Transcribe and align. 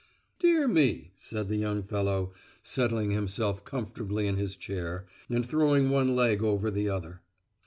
"Dear 0.39 0.67
me," 0.67 1.11
said 1.15 1.47
the 1.47 1.57
young 1.57 1.83
fellow, 1.83 2.33
settling 2.63 3.11
himself 3.11 3.63
comfortably 3.63 4.25
in 4.25 4.35
his 4.35 4.55
chair, 4.55 5.05
and 5.29 5.45
throwing 5.45 5.91
one 5.91 6.15
leg 6.15 6.41
over 6.41 6.71
the 6.71 6.89
other. 6.89 7.21